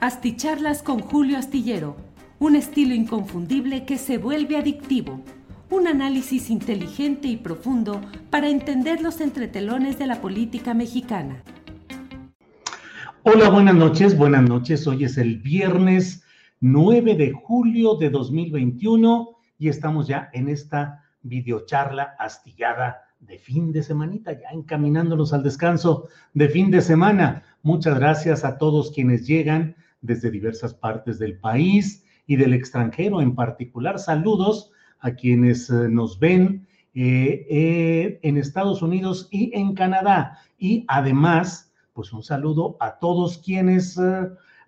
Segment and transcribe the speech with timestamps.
[0.00, 1.94] Asticharlas con Julio Astillero,
[2.38, 5.20] un estilo inconfundible que se vuelve adictivo,
[5.68, 11.42] un análisis inteligente y profundo para entender los entretelones de la política mexicana.
[13.24, 14.86] Hola, buenas noches, buenas noches.
[14.86, 16.24] Hoy es el viernes
[16.60, 23.82] 9 de julio de 2021 y estamos ya en esta videocharla astillada de fin de
[23.82, 27.42] semanita, ya encaminándonos al descanso de fin de semana.
[27.62, 33.34] Muchas gracias a todos quienes llegan desde diversas partes del país y del extranjero en
[33.34, 33.98] particular.
[33.98, 34.70] Saludos
[35.00, 40.38] a quienes eh, nos ven eh, eh, en Estados Unidos y en Canadá.
[40.58, 43.98] Y además, pues un saludo a todos quienes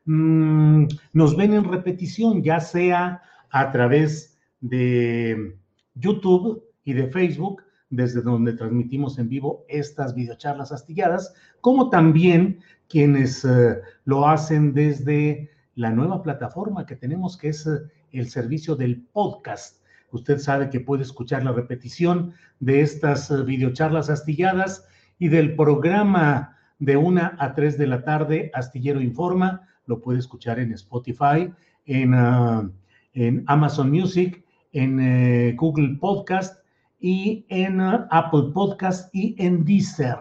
[0.05, 5.57] mm, nos ven en repetición, ya sea a través de
[5.95, 7.63] YouTube y de Facebook,
[7.93, 15.51] desde donde transmitimos en vivo estas videocharlas astilladas, como también quienes eh, lo hacen desde
[15.75, 17.81] la nueva plataforma que tenemos, que es eh,
[18.13, 19.83] el servicio del podcast.
[20.11, 24.89] Usted sabe que puede escuchar la repetición de estas eh, videocharlas astilladas
[25.19, 30.59] y del programa de una a 3 de la tarde, Astillero Informa, lo puede escuchar
[30.59, 31.53] en Spotify,
[31.85, 32.71] en, ah,
[33.13, 34.43] en Amazon Music,
[34.73, 36.62] en Google Podcast
[37.03, 40.17] y en ah, Apple Podcast y en Deezer.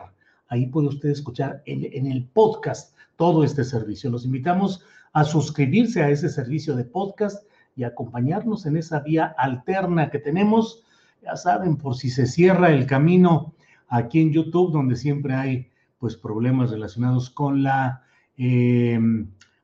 [0.48, 4.10] Ahí puede usted escuchar en, en el podcast todo este servicio.
[4.10, 4.84] Los invitamos
[5.14, 10.84] a suscribirse a ese servicio de podcast y acompañarnos en esa vía alterna que tenemos.
[11.22, 13.54] Ya saben, por si se cierra el camino
[13.88, 15.70] aquí en YouTube, donde siempre hay
[16.00, 18.04] pues problemas relacionados con la
[18.38, 19.00] eh,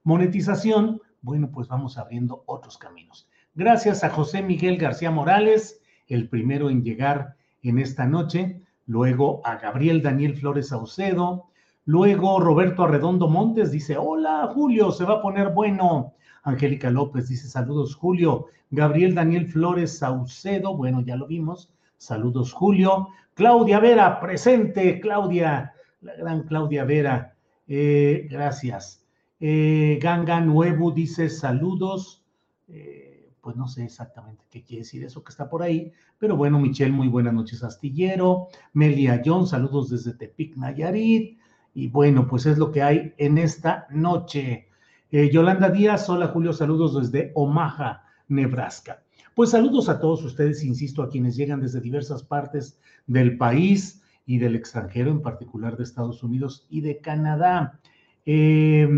[0.04, 3.28] monetización, bueno, pues vamos abriendo otros caminos.
[3.56, 9.58] Gracias a José Miguel García Morales, el primero en llegar en esta noche, luego a
[9.58, 11.46] Gabriel Daniel Flores Saucedo,
[11.86, 16.14] luego Roberto Arredondo Montes dice, hola Julio, se va a poner bueno.
[16.44, 18.48] Angélica López dice, saludos Julio.
[18.70, 21.72] Gabriel Daniel Flores Saucedo, bueno, ya lo vimos.
[21.98, 23.10] Saludos Julio.
[23.34, 27.36] Claudia Vera, presente, Claudia, la gran Claudia Vera,
[27.68, 29.06] eh, gracias.
[29.40, 32.24] Eh, Ganga Nuevo dice saludos.
[32.68, 33.07] Eh,
[33.48, 36.92] pues no sé exactamente qué quiere decir eso que está por ahí, pero bueno, Michelle,
[36.92, 38.50] muy buenas noches, Astillero.
[38.74, 41.40] Melia John, saludos desde Tepic, Nayarit.
[41.74, 44.68] Y bueno, pues es lo que hay en esta noche.
[45.12, 49.02] Eh, Yolanda Díaz, hola Julio, saludos desde Omaha, Nebraska.
[49.34, 54.40] Pues saludos a todos ustedes, insisto, a quienes llegan desde diversas partes del país y
[54.40, 57.80] del extranjero, en particular de Estados Unidos y de Canadá.
[58.26, 58.90] Eh,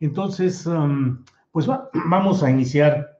[0.00, 1.22] entonces, um,
[1.52, 3.17] pues va- vamos a iniciar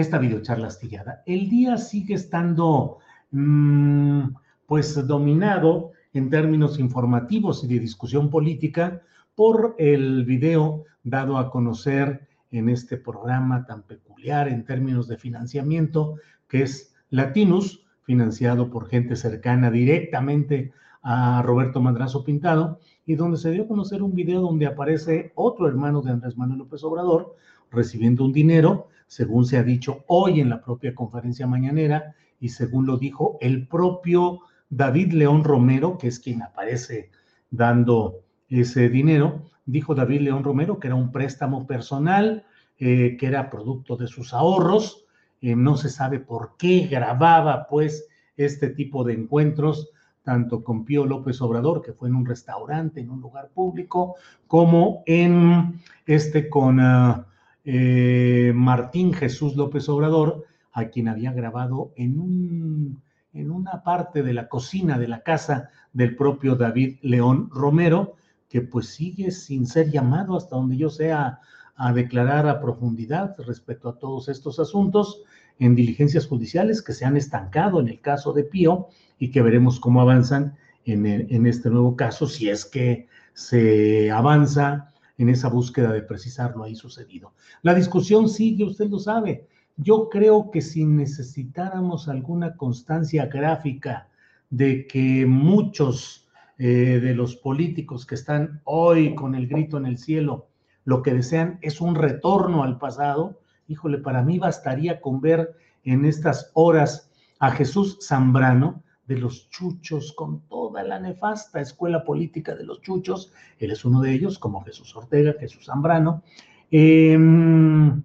[0.00, 1.22] esta videocharla astillada.
[1.26, 2.98] El día sigue estando,
[3.32, 4.20] mm,
[4.66, 9.02] pues, dominado en términos informativos y de discusión política
[9.34, 16.14] por el video dado a conocer en este programa tan peculiar en términos de financiamiento,
[16.48, 20.72] que es Latinus, financiado por gente cercana directamente
[21.02, 25.66] a Roberto Madrazo Pintado, y donde se dio a conocer un video donde aparece otro
[25.66, 27.34] hermano de Andrés Manuel López Obrador
[27.70, 32.86] recibiendo un dinero, según se ha dicho hoy en la propia conferencia mañanera, y según
[32.86, 37.10] lo dijo el propio David León Romero, que es quien aparece
[37.50, 42.44] dando ese dinero, dijo David León Romero que era un préstamo personal,
[42.78, 45.04] eh, que era producto de sus ahorros,
[45.40, 48.06] eh, no se sabe por qué grababa pues
[48.36, 49.90] este tipo de encuentros
[50.22, 54.16] tanto con Pío López Obrador, que fue en un restaurante, en un lugar público,
[54.46, 57.24] como en este con uh,
[57.70, 63.02] eh, Martín Jesús López Obrador, a quien había grabado en, un,
[63.34, 68.14] en una parte de la cocina de la casa del propio David León Romero,
[68.48, 71.40] que pues sigue sin ser llamado hasta donde yo sea
[71.76, 75.20] a declarar a profundidad respecto a todos estos asuntos
[75.58, 78.88] en diligencias judiciales que se han estancado en el caso de Pío
[79.18, 80.56] y que veremos cómo avanzan
[80.86, 86.56] en, en este nuevo caso, si es que se avanza en esa búsqueda de precisar
[86.56, 87.34] lo ahí sucedido.
[87.62, 89.46] La discusión sigue, usted lo sabe.
[89.76, 94.08] Yo creo que si necesitáramos alguna constancia gráfica
[94.48, 96.26] de que muchos
[96.56, 100.48] eh, de los políticos que están hoy con el grito en el cielo,
[100.84, 105.54] lo que desean es un retorno al pasado, híjole, para mí bastaría con ver
[105.84, 112.54] en estas horas a Jesús Zambrano de los chuchos, con toda la nefasta escuela política
[112.54, 116.22] de los chuchos, él es uno de ellos, como Jesús Ortega, Jesús Zambrano,
[116.70, 118.02] em,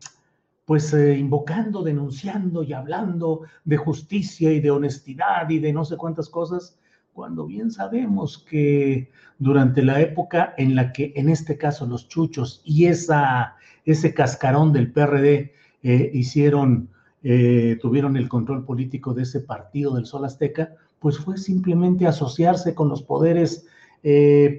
[0.66, 5.98] pues eh, invocando, denunciando y hablando de justicia y de honestidad y de no sé
[5.98, 6.80] cuántas cosas,
[7.12, 12.62] cuando bien sabemos que durante la época en la que en este caso los chuchos
[12.64, 15.52] y esa, ese cascarón del PRD
[15.84, 16.90] eh, hicieron,
[17.24, 22.74] eh, tuvieron el control político de ese partido del Sol Azteca, pues fue simplemente asociarse
[22.74, 23.68] con los poderes
[24.04, 24.58] eh,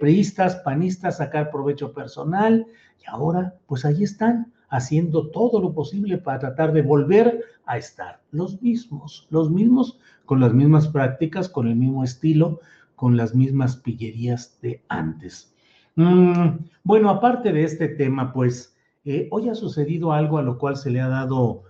[0.63, 2.67] panistas, sacar provecho personal,
[3.03, 8.21] y ahora pues ahí están haciendo todo lo posible para tratar de volver a estar
[8.31, 12.61] los mismos, los mismos con las mismas prácticas, con el mismo estilo,
[12.95, 15.55] con las mismas pillerías de antes.
[15.97, 18.77] Mm, bueno, aparte de este tema, pues
[19.07, 21.63] eh, hoy ha sucedido algo a lo cual se le ha dado,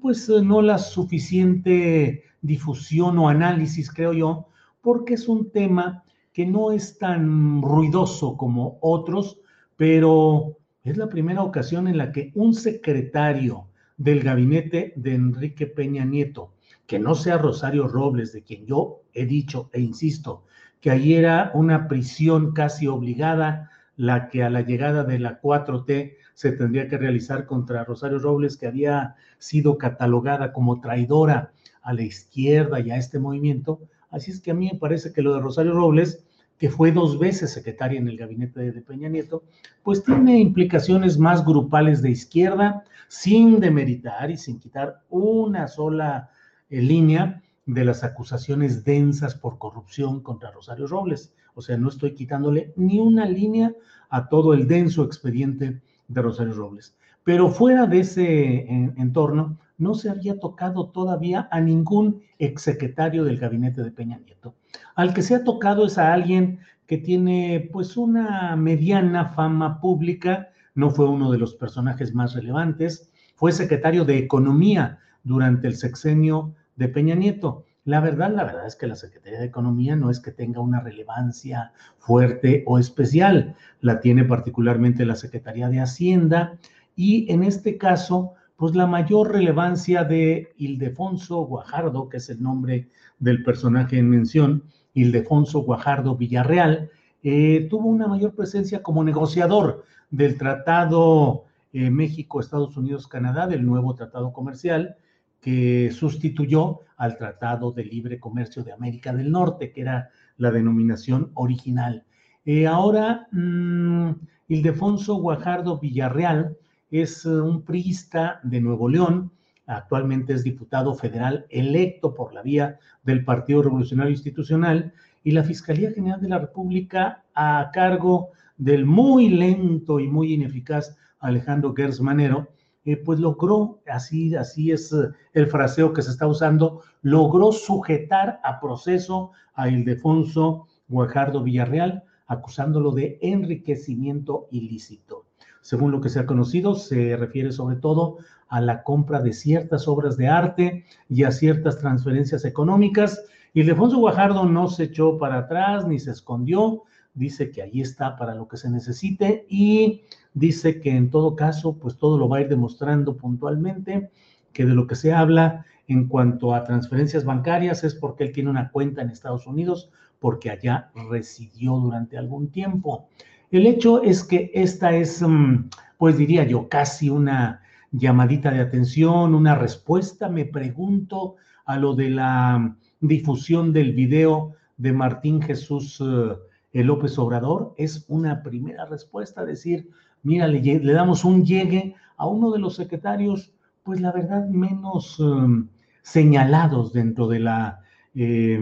[0.00, 4.48] pues no la suficiente difusión o análisis, creo yo,
[4.80, 9.40] porque es un tema que no es tan ruidoso como otros,
[9.76, 16.04] pero es la primera ocasión en la que un secretario del gabinete de Enrique Peña
[16.04, 16.54] Nieto,
[16.86, 20.44] que no sea Rosario Robles, de quien yo he dicho e insisto,
[20.80, 26.14] que ahí era una prisión casi obligada, la que a la llegada de la 4T
[26.38, 31.50] se tendría que realizar contra Rosario Robles, que había sido catalogada como traidora
[31.82, 33.80] a la izquierda y a este movimiento.
[34.08, 36.24] Así es que a mí me parece que lo de Rosario Robles,
[36.56, 39.42] que fue dos veces secretaria en el gabinete de Peña Nieto,
[39.82, 46.30] pues tiene implicaciones más grupales de izquierda, sin demeritar y sin quitar una sola
[46.70, 51.34] eh, línea de las acusaciones densas por corrupción contra Rosario Robles.
[51.56, 53.74] O sea, no estoy quitándole ni una línea
[54.08, 56.96] a todo el denso expediente de Rosario Robles.
[57.24, 63.82] Pero fuera de ese entorno, no se había tocado todavía a ningún exsecretario del gabinete
[63.82, 64.54] de Peña Nieto.
[64.96, 70.48] Al que se ha tocado es a alguien que tiene pues una mediana fama pública,
[70.74, 76.54] no fue uno de los personajes más relevantes, fue secretario de Economía durante el sexenio
[76.76, 77.64] de Peña Nieto.
[77.88, 80.78] La verdad, la verdad es que la Secretaría de Economía no es que tenga una
[80.78, 86.58] relevancia fuerte o especial, la tiene particularmente la Secretaría de Hacienda
[86.94, 92.90] y en este caso pues la mayor relevancia de Ildefonso Guajardo, que es el nombre
[93.20, 96.90] del personaje en mención, Ildefonso Guajardo Villarreal,
[97.22, 104.34] eh, tuvo una mayor presencia como negociador del Tratado eh, México-Estados Unidos-Canadá, del nuevo tratado
[104.34, 104.98] comercial,
[105.40, 111.30] que sustituyó al Tratado de Libre Comercio de América del Norte, que era la denominación
[111.34, 112.04] original.
[112.44, 114.10] Eh, ahora, mm,
[114.48, 116.56] Ildefonso Guajardo Villarreal,
[116.90, 119.30] es eh, un priista de Nuevo León,
[119.66, 124.92] actualmente es diputado federal electo por la vía del Partido Revolucionario Institucional
[125.22, 130.96] y la Fiscalía General de la República a cargo del muy lento y muy ineficaz
[131.20, 132.48] Alejandro Gers Manero,
[132.84, 138.40] eh, pues logró, así, así es eh, el fraseo que se está usando, logró sujetar
[138.44, 145.24] a proceso a Ildefonso Guajardo Villarreal, acusándolo de enriquecimiento ilícito.
[145.60, 148.18] Según lo que se ha conocido, se refiere sobre todo
[148.48, 153.22] a la compra de ciertas obras de arte y a ciertas transferencias económicas.
[153.54, 156.84] Ildefonso Guajardo no se echó para atrás ni se escondió,
[157.18, 160.02] dice que ahí está para lo que se necesite y
[160.34, 164.10] dice que en todo caso, pues todo lo va a ir demostrando puntualmente,
[164.52, 168.50] que de lo que se habla en cuanto a transferencias bancarias es porque él tiene
[168.50, 173.08] una cuenta en Estados Unidos, porque allá residió durante algún tiempo.
[173.50, 179.34] El hecho es que esta es, mm, pues diría yo, casi una llamadita de atención,
[179.34, 186.34] una respuesta, me pregunto, a lo de la difusión del video de Martín Jesús eh,
[186.72, 189.90] López Obrador es una primera respuesta, decir,
[190.22, 195.64] mira, le, damos un llegue a uno de los secretarios, pues la verdad, menos eh,
[196.02, 197.80] señalados dentro de la,
[198.14, 198.58] eh,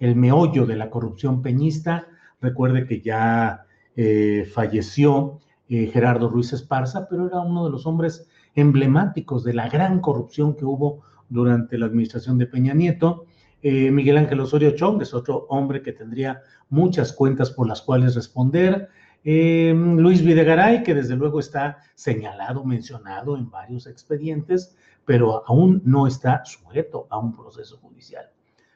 [0.00, 2.06] el meollo de la corrupción peñista.
[2.40, 3.66] Recuerde que ya
[3.96, 9.68] eh, falleció eh, Gerardo Ruiz Esparza, pero era uno de los hombres emblemáticos de la
[9.68, 13.26] gran corrupción que hubo durante la administración de Peña Nieto.
[13.62, 18.14] Eh, Miguel Ángel Osorio Chong es otro hombre que tendría muchas cuentas por las cuales
[18.14, 18.88] responder.
[19.22, 26.06] Eh, Luis Videgaray, que desde luego está señalado, mencionado en varios expedientes, pero aún no
[26.06, 28.30] está sujeto a un proceso judicial.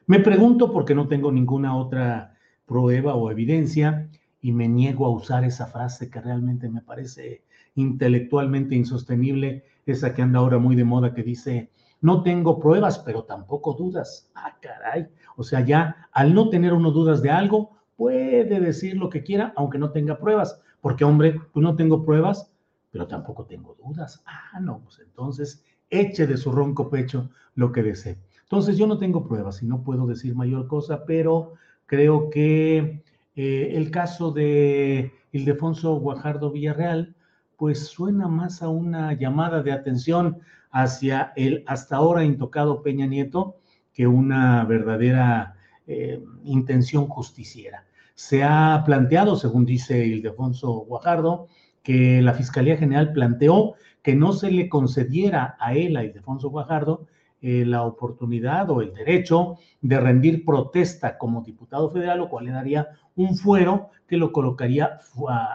[0.05, 2.35] Me pregunto, porque no tengo ninguna otra
[2.67, 4.07] prueba o evidencia,
[4.39, 10.21] y me niego a usar esa frase que realmente me parece intelectualmente insostenible, esa que
[10.21, 11.71] anda ahora muy de moda que dice,
[12.05, 14.29] no tengo pruebas, pero tampoco dudas.
[14.35, 15.07] Ah, caray.
[15.37, 19.53] O sea, ya al no tener uno dudas de algo, puede decir lo que quiera,
[19.55, 20.61] aunque no tenga pruebas.
[20.81, 22.51] Porque, hombre, pues no tengo pruebas,
[22.91, 24.21] pero tampoco tengo dudas.
[24.27, 28.19] Ah, no, pues entonces eche de su ronco pecho lo que desee.
[28.43, 31.53] Entonces, yo no tengo pruebas y no puedo decir mayor cosa, pero
[31.87, 33.03] creo que
[33.35, 37.15] eh, el caso de Ildefonso Guajardo Villarreal,
[37.57, 40.39] pues suena más a una llamada de atención
[40.71, 43.57] hacia el hasta ahora intocado Peña Nieto
[43.93, 45.55] que una verdadera
[45.87, 47.85] eh, intención justiciera.
[48.13, 51.47] Se ha planteado, según dice Ildefonso Guajardo,
[51.81, 57.07] que la Fiscalía General planteó que no se le concediera a él, a Ildefonso Guajardo,
[57.41, 62.51] eh, la oportunidad o el derecho de rendir protesta como diputado federal, lo cual le
[62.51, 64.99] daría un fuero que lo colocaría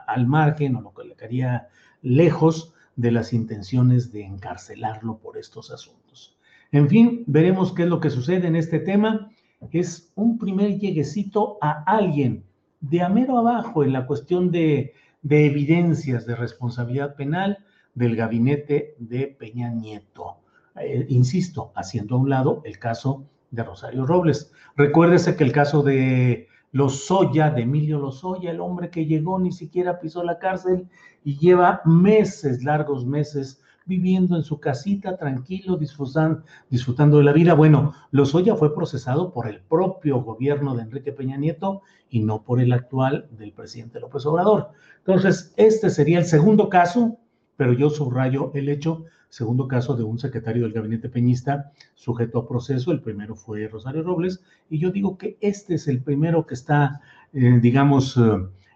[0.06, 1.68] al margen o lo colocaría
[2.02, 6.36] lejos de las intenciones de encarcelarlo por estos asuntos.
[6.72, 9.30] En fin, veremos qué es lo que sucede en este tema.
[9.72, 12.44] Es un primer lleguecito a alguien
[12.80, 17.58] de amero abajo en la cuestión de, de evidencias de responsabilidad penal
[17.94, 20.36] del gabinete de Peña Nieto.
[20.76, 24.52] Eh, insisto, haciendo a un lado el caso de Rosario Robles.
[24.76, 29.98] Recuérdese que el caso de Lozoya, de Emilio Lozoya, el hombre que llegó, ni siquiera
[29.98, 30.88] pisó la cárcel
[31.24, 37.54] y lleva meses, largos meses, viviendo en su casita tranquilo, disfrutando, disfrutando de la vida.
[37.54, 42.60] Bueno, Lozoya fue procesado por el propio gobierno de Enrique Peña Nieto y no por
[42.60, 44.70] el actual del presidente López Obrador.
[44.98, 47.18] Entonces, este sería el segundo caso,
[47.56, 52.48] pero yo subrayo el hecho segundo caso de un secretario del gabinete peñista sujeto a
[52.48, 56.54] proceso, el primero fue Rosario Robles, y yo digo que este es el primero que
[56.54, 57.00] está,
[57.32, 58.20] eh, digamos,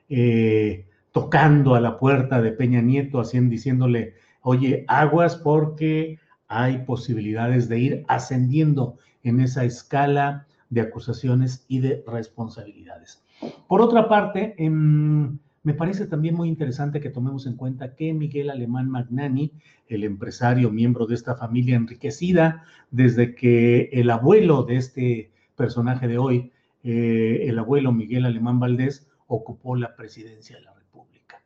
[0.08, 6.18] eh, tocando a la puerta de Peña Nieto, haciendo, diciéndole, oye, aguas porque
[6.48, 13.22] hay posibilidades de ir ascendiendo en esa escala de acusaciones y de responsabilidades.
[13.68, 18.50] Por otra parte, en me parece también muy interesante que tomemos en cuenta que Miguel
[18.50, 19.50] Alemán Magnani,
[19.88, 26.18] el empresario miembro de esta familia enriquecida, desde que el abuelo de este personaje de
[26.18, 26.52] hoy,
[26.82, 31.40] eh, el abuelo Miguel Alemán Valdés, ocupó la presidencia de la República.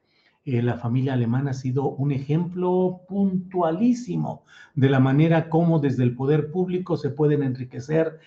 [0.44, 4.42] Eh, la familia alemana ha sido un ejemplo puntualísimo
[4.74, 8.18] de la manera como desde el poder público se pueden enriquecer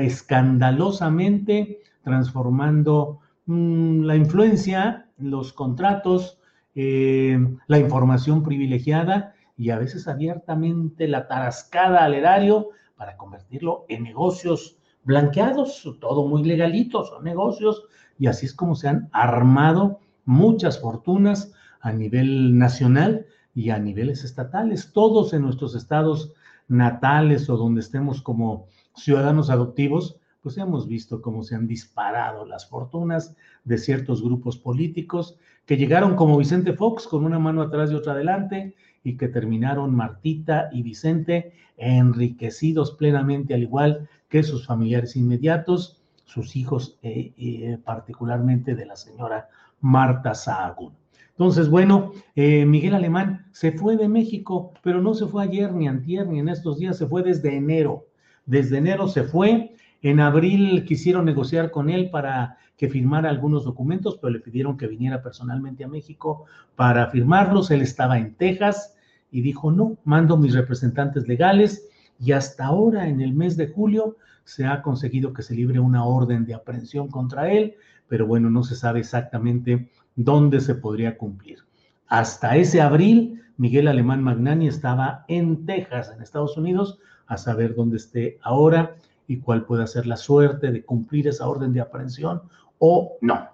[0.00, 6.38] escandalosamente, transformando mm, la influencia los contratos,
[6.74, 14.02] eh, la información privilegiada y a veces abiertamente la tarascada al erario para convertirlo en
[14.02, 17.84] negocios blanqueados, todo muy legalito, son negocios,
[18.18, 24.24] y así es como se han armado muchas fortunas a nivel nacional y a niveles
[24.24, 26.32] estatales, todos en nuestros estados
[26.68, 32.68] natales o donde estemos como ciudadanos adoptivos, pues hemos visto cómo se han disparado las
[32.68, 33.34] fortunas
[33.64, 38.12] de ciertos grupos políticos que llegaron como Vicente Fox con una mano atrás y otra
[38.12, 46.00] adelante y que terminaron Martita y Vicente enriquecidos plenamente al igual que sus familiares inmediatos,
[46.26, 49.48] sus hijos, eh, eh, particularmente de la señora
[49.80, 50.92] Marta Sahagún.
[51.30, 55.88] Entonces, bueno, eh, Miguel Alemán se fue de México, pero no se fue ayer, ni
[55.88, 58.06] antier, ni en estos días, se fue desde enero.
[58.44, 59.72] Desde enero se fue
[60.10, 64.86] en abril quisieron negociar con él para que firmara algunos documentos, pero le pidieron que
[64.86, 66.44] viniera personalmente a México
[66.76, 67.70] para firmarlos.
[67.70, 68.94] Él estaba en Texas
[69.30, 71.88] y dijo, no, mando mis representantes legales
[72.20, 76.04] y hasta ahora, en el mes de julio, se ha conseguido que se libre una
[76.04, 77.74] orden de aprehensión contra él,
[78.08, 81.58] pero bueno, no se sabe exactamente dónde se podría cumplir.
[82.06, 87.96] Hasta ese abril, Miguel Alemán Magnani estaba en Texas, en Estados Unidos, a saber dónde
[87.96, 88.94] esté ahora
[89.28, 92.42] y cuál puede ser la suerte de cumplir esa orden de aprehensión
[92.78, 93.48] o no.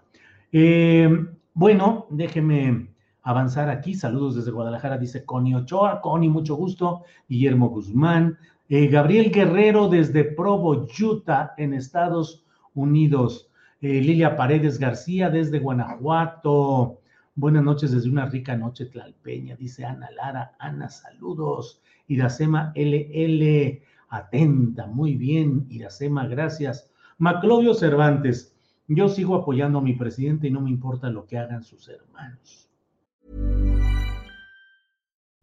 [0.52, 1.08] Eh,
[1.54, 2.88] bueno, déjeme
[3.22, 3.94] avanzar aquí.
[3.94, 6.00] Saludos desde Guadalajara, dice Connie Ochoa.
[6.00, 7.04] Connie, mucho gusto.
[7.28, 8.38] Guillermo Guzmán.
[8.68, 13.50] Eh, Gabriel Guerrero desde Provo, Utah, en Estados Unidos.
[13.80, 17.00] Eh, Lilia Paredes García desde Guanajuato.
[17.34, 20.54] Buenas noches desde una rica noche tlalpeña, dice Ana Lara.
[20.58, 21.80] Ana, saludos.
[22.08, 23.82] Iracema LL,
[24.12, 25.66] atenta, muy bien.
[25.70, 26.88] Iracema, gracias.
[27.18, 28.54] Maclovio Cervantes,
[28.86, 32.68] yo sigo apoyando a mi presidente y no me importa lo que hagan sus hermanos.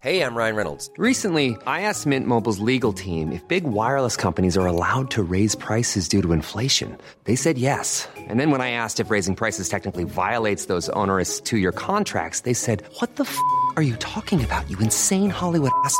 [0.01, 0.89] Hey, I'm Ryan Reynolds.
[0.97, 5.55] Recently, I asked Mint Mobile's legal team if big wireless companies are allowed to raise
[5.55, 6.97] prices due to inflation.
[7.25, 8.07] They said yes.
[8.15, 12.41] And then when I asked if raising prices technically violates those onerous two year contracts,
[12.41, 13.37] they said, What the f
[13.75, 15.99] are you talking about, you insane Hollywood ass?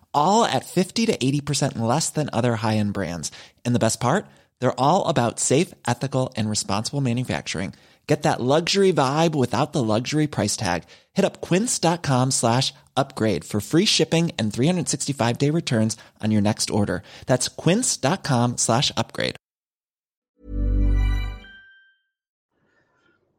[0.13, 3.31] all at 50 to 80% less than other high-end brands.
[3.65, 4.25] And the best part?
[4.59, 7.73] They're all about safe, ethical, and responsible manufacturing.
[8.07, 10.83] Get that luxury vibe without the luxury price tag.
[11.13, 17.03] Hit up quince.com slash upgrade for free shipping and 365-day returns on your next order.
[17.25, 19.35] That's quince.com slash upgrade.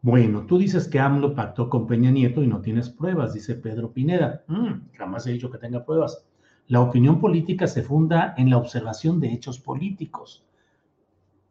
[0.05, 3.93] Bueno, tú dices que AMLO pactó con Peña Nieto y no tienes pruebas, dice Pedro
[3.93, 4.43] Pineda.
[4.49, 6.25] Mm, jamás he dicho que tenga pruebas.
[6.69, 10.45] La opinión política se funda en la observación de hechos políticos.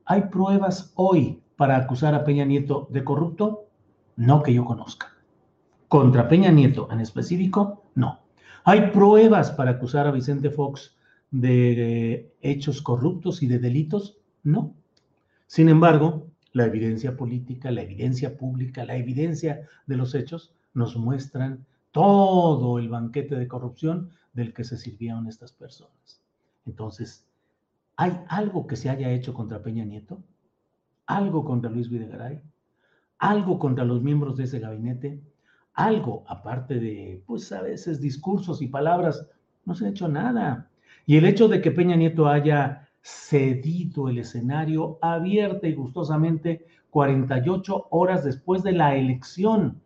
[0.05, 3.67] ¿Hay pruebas hoy para acusar a Peña Nieto de corrupto?
[4.15, 5.13] No que yo conozca.
[5.87, 8.19] Contra Peña Nieto en específico, no.
[8.63, 10.95] ¿Hay pruebas para acusar a Vicente Fox
[11.31, 14.17] de hechos corruptos y de delitos?
[14.43, 14.73] No.
[15.47, 21.65] Sin embargo, la evidencia política, la evidencia pública, la evidencia de los hechos nos muestran
[21.91, 26.21] todo el banquete de corrupción del que se sirvieron estas personas.
[26.65, 27.25] Entonces,
[27.97, 30.21] ¿hay algo que se haya hecho contra Peña Nieto?
[31.05, 32.41] ¿Algo contra Luis Videgaray?
[33.19, 35.21] ¿Algo contra los miembros de ese gabinete?
[35.73, 39.27] Algo, aparte de, pues a veces discursos y palabras,
[39.65, 40.69] no se ha hecho nada.
[41.05, 47.87] Y el hecho de que Peña Nieto haya cedido el escenario abierta y gustosamente 48
[47.89, 49.81] horas después de la elección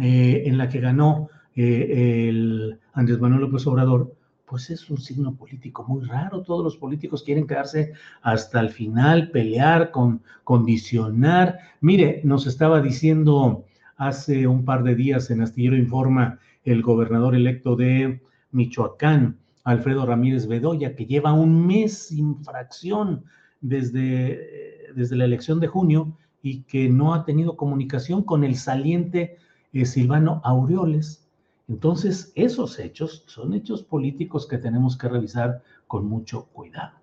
[0.00, 5.34] eh, en la que ganó eh, el Andrés Manuel López Obrador, pues es un signo
[5.34, 6.42] político muy raro.
[6.42, 11.58] Todos los políticos quieren quedarse hasta el final, pelear, con, condicionar.
[11.82, 13.64] Mire, nos estaba diciendo
[13.98, 20.46] hace un par de días en Astillero Informa el gobernador electo de Michoacán, Alfredo Ramírez
[20.46, 23.24] Bedoya, que lleva un mes sin fracción
[23.60, 29.36] desde, desde la elección de junio y que no ha tenido comunicación con el saliente
[29.74, 31.25] eh, Silvano Aureoles
[31.68, 36.98] entonces, esos hechos son hechos políticos que tenemos que revisar con mucho cuidado.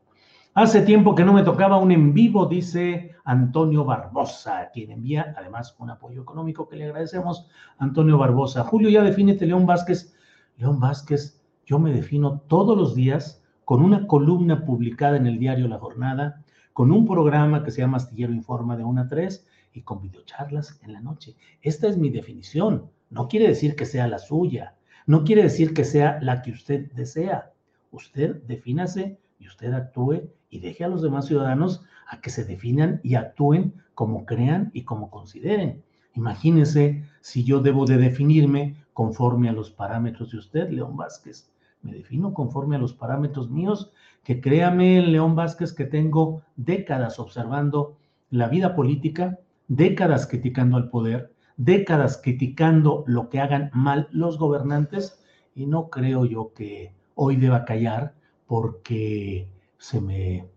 [0.54, 5.76] Hace tiempo que no me tocaba un en vivo, dice Antonio Barbosa, quien envía además
[5.80, 7.48] un apoyo económico que le agradecemos.
[7.78, 8.64] Antonio Barbosa.
[8.64, 10.16] Julio, ya defínete León Vázquez.
[10.58, 15.68] León Vázquez, yo me defino todos los días con una columna publicada en el diario
[15.68, 19.82] La Jornada, con un programa que se llama Astillero Informa de 1 a 3 y
[19.82, 21.36] con videocharlas en la noche.
[21.62, 22.92] Esta es mi definición.
[23.14, 26.92] No quiere decir que sea la suya, no quiere decir que sea la que usted
[26.94, 27.52] desea.
[27.92, 33.02] Usted defínase y usted actúe y deje a los demás ciudadanos a que se definan
[33.04, 35.84] y actúen como crean y como consideren.
[36.16, 41.52] Imagínese si yo debo de definirme conforme a los parámetros de usted, León Vázquez.
[41.84, 43.92] Me defino conforme a los parámetros míos,
[44.24, 47.96] que créame, León Vázquez, que tengo décadas observando
[48.32, 55.20] la vida política, décadas criticando al poder, décadas criticando lo que hagan mal los gobernantes
[55.56, 58.14] y no creo yo que hoy deba callar
[58.48, 60.48] porque se me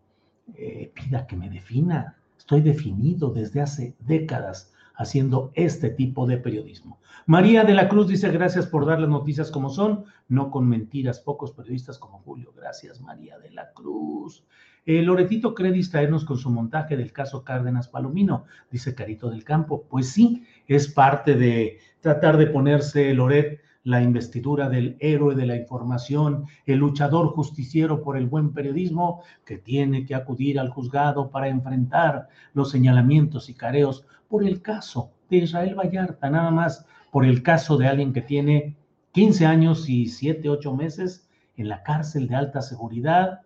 [0.54, 2.16] eh, pida que me defina.
[2.38, 6.98] Estoy definido desde hace décadas haciendo este tipo de periodismo.
[7.26, 11.20] María de la Cruz dice gracias por dar las noticias como son, no con mentiras,
[11.20, 12.52] pocos periodistas como Julio.
[12.56, 14.44] Gracias, María de la Cruz.
[14.86, 19.84] Eh, Loretito cree distraernos con su montaje del caso Cárdenas Palomino, dice Carito del Campo.
[19.88, 25.54] Pues sí, es parte de tratar de ponerse Loret la investidura del héroe de la
[25.54, 31.46] información, el luchador justiciero por el buen periodismo, que tiene que acudir al juzgado para
[31.46, 37.44] enfrentar los señalamientos y careos por el caso de Israel Vallarta, nada más por el
[37.44, 38.74] caso de alguien que tiene
[39.12, 43.42] 15 años y 7, 8 meses en la cárcel de alta seguridad,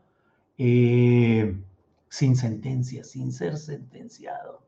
[0.57, 1.55] eh,
[2.09, 4.63] sin sentencia, sin ser sentenciado.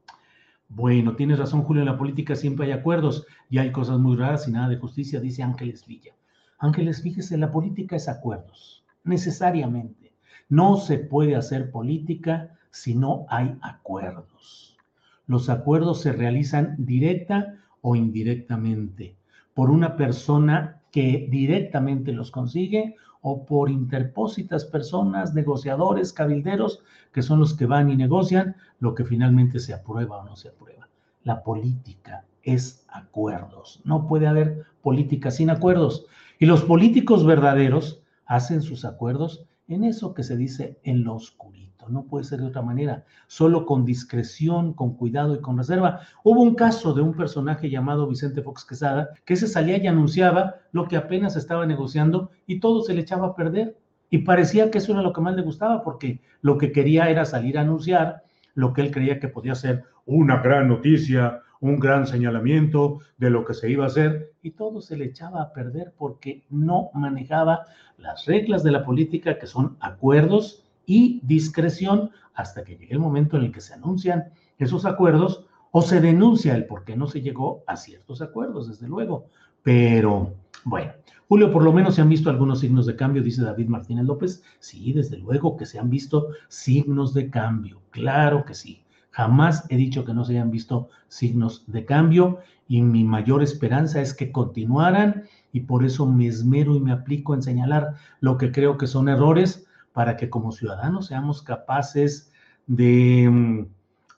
[0.75, 4.49] Bueno, tienes razón, Julio, en la política siempre hay acuerdos y hay cosas muy raras
[4.49, 6.15] y nada de justicia, dice Ángeles Villa.
[6.59, 10.15] Ángeles, fíjese, la política es acuerdos, necesariamente.
[10.49, 14.79] No se puede hacer política si no hay acuerdos.
[15.27, 19.15] Los acuerdos se realizan directa o indirectamente
[19.53, 26.83] por una persona que directamente los consigue o por interpósitas personas, negociadores, cabilderos,
[27.13, 30.49] que son los que van y negocian lo que finalmente se aprueba o no se
[30.49, 30.89] aprueba.
[31.25, 33.81] La política es acuerdos.
[33.85, 36.05] No puede haber política sin acuerdos.
[36.39, 41.63] Y los políticos verdaderos hacen sus acuerdos en eso que se dice en lo oscurito
[41.89, 46.01] no puede ser de otra manera, solo con discreción, con cuidado y con reserva.
[46.25, 50.57] Hubo un caso de un personaje llamado Vicente Fox Quesada que se salía y anunciaba
[50.73, 53.77] lo que apenas estaba negociando y todo se le echaba a perder.
[54.11, 57.25] Y parecía que eso era lo que más le gustaba porque lo que quería era
[57.25, 58.23] salir a anunciar
[58.55, 63.45] lo que él creía que podía ser una gran noticia, un gran señalamiento de lo
[63.45, 67.67] que se iba a hacer y todo se le echaba a perder porque no manejaba
[67.99, 73.37] las reglas de la política que son acuerdos y discreción hasta que llegue el momento
[73.37, 74.25] en el que se anuncian
[74.59, 78.89] esos acuerdos o se denuncia el por qué no se llegó a ciertos acuerdos, desde
[78.89, 79.27] luego.
[79.63, 80.35] Pero
[80.65, 80.93] bueno,
[81.33, 84.43] Julio, por lo menos se han visto algunos signos de cambio, dice David Martínez López.
[84.59, 88.85] Sí, desde luego que se han visto signos de cambio, claro que sí.
[89.13, 94.03] Jamás he dicho que no se hayan visto signos de cambio y mi mayor esperanza
[94.03, 98.53] es que continuaran y por eso me esmero y me aplico en señalar lo que
[98.53, 102.31] creo que son errores para que como ciudadanos seamos capaces
[102.67, 103.67] de mm,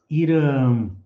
[0.08, 0.96] ir mm,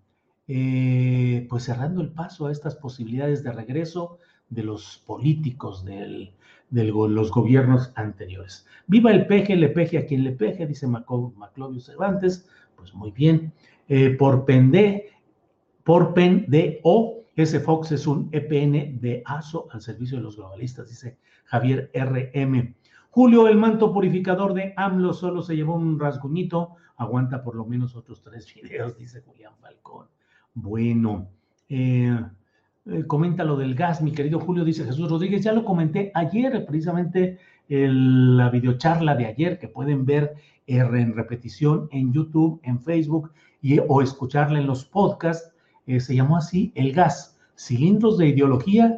[0.47, 4.17] eh, pues cerrando el paso a estas posibilidades de regreso
[4.49, 6.33] de los políticos de
[6.71, 8.65] los gobiernos anteriores.
[8.87, 13.53] Viva el peje, le peje a quien le peje, dice Maclovio Cervantes, pues muy bien.
[13.87, 15.11] Eh, por pende,
[15.83, 20.35] por pen de o, ese Fox es un EPN de ASO al servicio de los
[20.35, 22.75] globalistas, dice Javier RM.
[23.11, 27.95] Julio, el manto purificador de AMLO solo se llevó un rasguñito, aguanta por lo menos
[27.95, 30.07] otros tres videos, dice Julián Falcón.
[30.53, 31.29] Bueno,
[31.69, 32.19] eh,
[32.91, 36.65] eh, comenta lo del gas, mi querido Julio, dice Jesús Rodríguez, ya lo comenté ayer,
[36.65, 37.37] precisamente
[37.71, 40.33] la videocharla de ayer, que pueden ver
[40.65, 45.53] en repetición en YouTube, en Facebook y, o escucharla en los podcasts,
[45.85, 48.97] eh, se llamó así El gas, cilindros de ideología,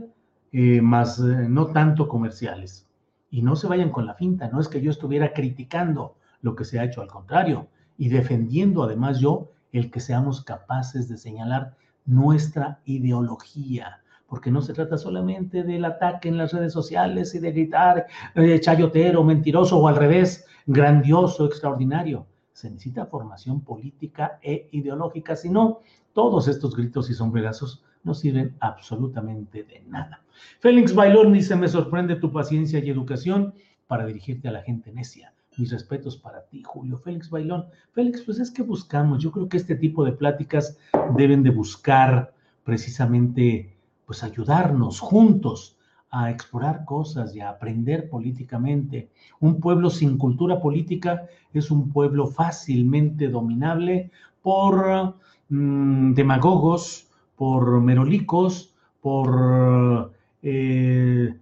[0.54, 2.88] más no tanto comerciales.
[3.30, 6.66] Y no se vayan con la finta, no es que yo estuviera criticando lo que
[6.66, 11.76] se ha hecho, al contrario, y defendiendo además yo el que seamos capaces de señalar
[12.06, 17.52] nuestra ideología, porque no se trata solamente del ataque en las redes sociales y de
[17.52, 22.26] gritar eh, chayotero, mentiroso o al revés, grandioso, extraordinario.
[22.54, 25.80] Se necesita formación política e ideológica, si no,
[26.14, 30.22] todos estos gritos y sombrerazos no sirven absolutamente de nada.
[30.60, 33.54] Félix Bailón dice, me sorprende tu paciencia y educación
[33.88, 35.34] para dirigirte a la gente necia.
[35.58, 36.98] Mis respetos para ti, Julio.
[36.98, 37.66] Félix Bailón.
[37.92, 39.22] Félix, pues es que buscamos.
[39.22, 40.78] Yo creo que este tipo de pláticas
[41.16, 42.34] deben de buscar
[42.64, 45.78] precisamente, pues ayudarnos juntos
[46.12, 49.10] a explorar cosas y a aprender políticamente.
[49.40, 54.12] Un pueblo sin cultura política es un pueblo fácilmente dominable
[54.42, 55.16] por
[55.50, 60.12] mm, demagogos, por merolicos, por
[60.44, 61.34] eh,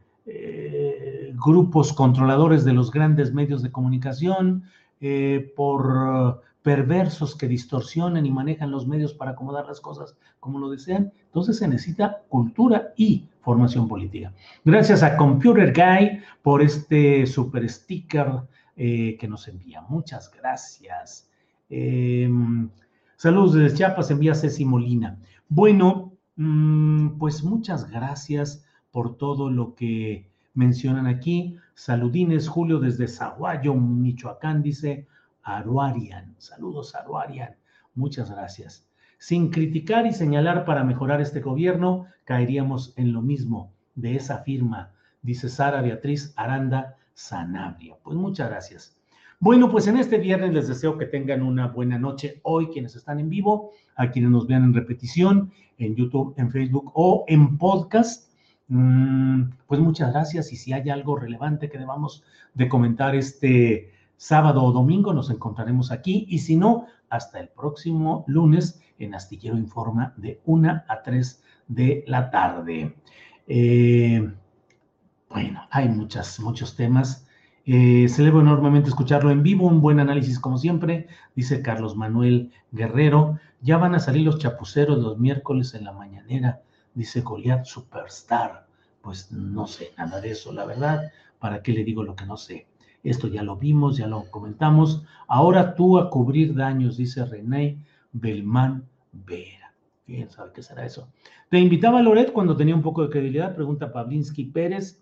[1.44, 4.64] grupos controladores de los grandes medios de comunicación,
[5.02, 10.70] eh, por perversos que distorsionan y manejan los medios para acomodar las cosas como lo
[10.70, 11.12] desean.
[11.26, 14.34] Entonces se necesita cultura y formación política.
[14.66, 18.42] Gracias a Computer Guy por este super sticker
[18.76, 19.82] que nos envía.
[19.90, 21.30] Muchas gracias.
[23.16, 25.18] saludos desde Chiapas, envía Ceci Molina.
[25.50, 31.58] Bueno, mm, pues muchas gracias por todo lo que mencionan aquí.
[31.74, 35.08] Saludines, Julio, desde Zaguayo, Michoacán, dice
[35.44, 36.36] Aruarian.
[36.38, 37.56] Saludos, Aruarian.
[37.96, 38.86] Muchas gracias.
[39.18, 44.92] Sin criticar y señalar para mejorar este gobierno, caeríamos en lo mismo de esa firma,
[45.22, 47.96] dice Sara Beatriz Aranda Sanabria.
[48.02, 48.96] Pues muchas gracias.
[49.42, 53.20] Bueno, pues en este viernes les deseo que tengan una buena noche hoy quienes están
[53.20, 58.29] en vivo, a quienes nos vean en repetición, en YouTube, en Facebook o en podcast.
[58.70, 64.64] Mm, pues muchas gracias y si hay algo relevante que debamos de comentar este sábado
[64.64, 70.14] o domingo, nos encontraremos aquí y si no, hasta el próximo lunes en Astillero Informa
[70.18, 72.96] de 1 a 3 de la tarde.
[73.48, 74.32] Eh,
[75.30, 77.28] bueno, hay muchas, muchos temas.
[77.66, 83.40] Eh, celebro enormemente escucharlo en vivo, un buen análisis como siempre, dice Carlos Manuel Guerrero.
[83.62, 86.62] Ya van a salir los chapuceros los miércoles en la mañanera,
[86.94, 88.66] dice Goliath Superstar.
[89.02, 91.12] Pues no sé nada de eso, la verdad.
[91.40, 92.68] ¿Para qué le digo lo que no sé?
[93.04, 95.04] Esto ya lo vimos, ya lo comentamos.
[95.28, 97.78] Ahora tú a cubrir daños, dice René
[98.12, 99.74] Belmán Vera.
[100.06, 101.08] ¿Quién sabe qué será eso?
[101.50, 105.02] Te invitaba Loret cuando tenía un poco de credibilidad, pregunta Pavlinsky Pérez.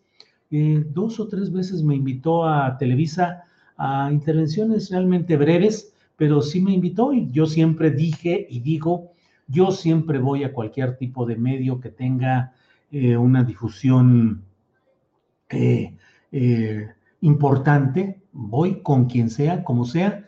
[0.51, 3.43] Eh, dos o tres veces me invitó a Televisa
[3.77, 9.11] a intervenciones realmente breves, pero sí me invitó y yo siempre dije y digo,
[9.47, 12.53] yo siempre voy a cualquier tipo de medio que tenga
[12.91, 14.43] eh, una difusión
[15.49, 15.95] eh,
[17.21, 20.25] importante, voy con quien sea, como sea,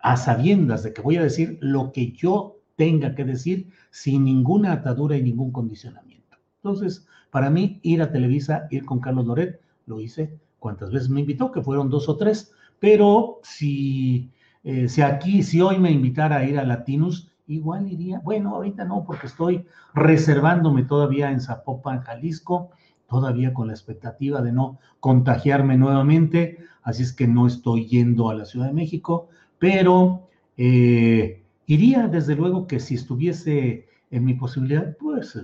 [0.00, 4.72] a sabiendas de que voy a decir lo que yo tenga que decir sin ninguna
[4.72, 6.36] atadura y ningún condicionamiento.
[6.56, 11.20] Entonces, para mí, ir a Televisa, ir con Carlos Loret, lo hice cuantas veces me
[11.20, 14.30] invitó, que fueron dos o tres, pero si,
[14.64, 18.84] eh, si aquí, si hoy me invitara a ir a Latinus, igual iría, bueno, ahorita
[18.84, 22.70] no, porque estoy reservándome todavía en Zapopan, Jalisco,
[23.08, 28.34] todavía con la expectativa de no contagiarme nuevamente, así es que no estoy yendo a
[28.34, 29.28] la Ciudad de México,
[29.58, 35.38] pero eh, iría desde luego que si estuviese en mi posibilidad, pues,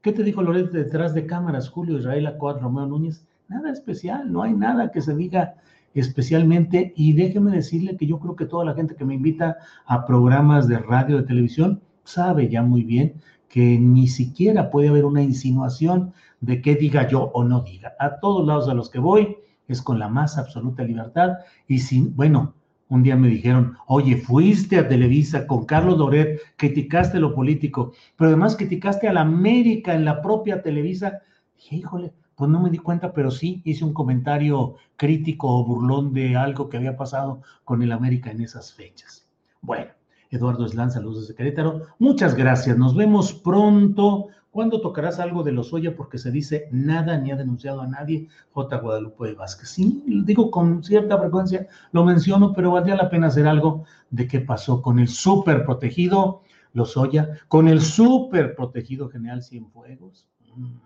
[0.00, 3.26] ¿qué te dijo Loret detrás de cámaras, Julio Israel Acoad, Romeo Núñez?
[3.48, 5.56] Nada especial, no hay nada que se diga
[5.94, 10.06] especialmente y déjeme decirle que yo creo que toda la gente que me invita a
[10.06, 13.14] programas de radio, de televisión, sabe ya muy bien
[13.48, 17.94] que ni siquiera puede haber una insinuación de qué diga yo o no diga.
[18.00, 19.36] A todos lados a los que voy
[19.68, 22.54] es con la más absoluta libertad y sin, bueno,
[22.88, 28.28] un día me dijeron, oye, fuiste a Televisa con Carlos Loret, criticaste lo político, pero
[28.28, 31.20] además criticaste a la América en la propia Televisa.
[31.56, 36.12] Dije, híjole, pues no me di cuenta, pero sí hice un comentario crítico o burlón
[36.12, 39.26] de algo que había pasado con el América en esas fechas.
[39.60, 39.92] Bueno,
[40.30, 41.82] Eduardo Eslán, saludos desde Querétaro.
[41.98, 42.76] Muchas gracias.
[42.76, 44.28] Nos vemos pronto.
[44.50, 45.96] ¿Cuándo tocarás algo de los Oya?
[45.96, 48.28] Porque se dice nada ni ha denunciado a nadie.
[48.52, 48.76] J.
[48.78, 49.68] Guadalupe Vázquez.
[49.70, 54.40] Sí, digo con cierta frecuencia, lo menciono, pero valdría la pena hacer algo de qué
[54.40, 56.42] pasó con el súper protegido
[56.72, 60.26] Lozoya, con el súper protegido General Cienfuegos.
[60.54, 60.76] Mm,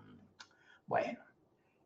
[0.86, 1.18] bueno,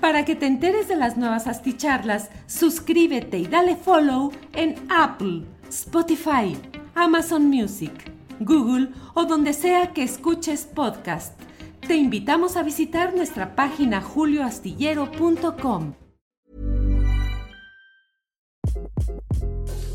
[0.00, 6.56] Para que te enteres de las nuevas asticharlas, suscríbete y dale follow en Apple, Spotify,
[6.96, 11.38] Amazon Music, Google o donde sea que escuches podcast.
[11.86, 15.94] Te invitamos a visitar nuestra página julioastillero.com.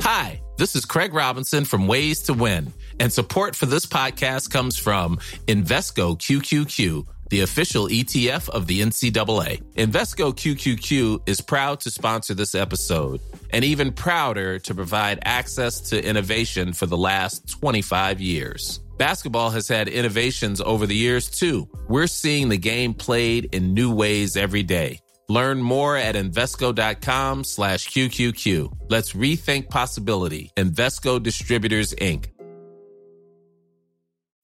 [0.01, 4.77] Hi, this is Craig Robinson from Ways to Win, and support for this podcast comes
[4.77, 9.63] from Invesco QQQ the official ETF of the NCAA.
[9.75, 16.05] Invesco QQQ is proud to sponsor this episode and even prouder to provide access to
[16.05, 18.81] innovation for the last 25 years.
[18.97, 21.67] Basketball has had innovations over the years too.
[21.87, 24.99] We're seeing the game played in new ways every day.
[25.29, 28.89] Learn more at Invesco.com slash QQQ.
[28.89, 30.51] Let's rethink possibility.
[30.57, 32.25] Invesco Distributors, Inc.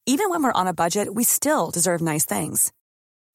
[0.05, 2.71] Even when we're on a budget, we still deserve nice things.